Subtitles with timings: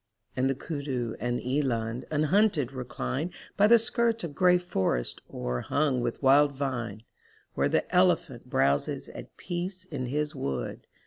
[0.35, 6.23] And the kudu and eland unhunted recline By the skirts of gray forest o'erhung with
[6.23, 7.03] wild vine;
[7.53, 10.87] Where the elephant browses at peace in his wood.